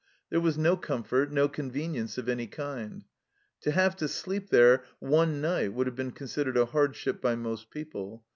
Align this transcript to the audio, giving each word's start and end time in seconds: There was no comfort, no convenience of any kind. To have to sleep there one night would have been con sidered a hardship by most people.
There 0.31 0.39
was 0.41 0.57
no 0.57 0.77
comfort, 0.77 1.31
no 1.31 1.47
convenience 1.47 2.17
of 2.17 2.27
any 2.27 2.47
kind. 2.47 3.05
To 3.59 3.69
have 3.69 3.95
to 3.97 4.07
sleep 4.07 4.49
there 4.49 4.83
one 4.97 5.41
night 5.41 5.73
would 5.75 5.85
have 5.85 5.95
been 5.95 6.09
con 6.11 6.25
sidered 6.27 6.55
a 6.55 6.65
hardship 6.65 7.21
by 7.21 7.35
most 7.35 7.69
people. 7.69 8.25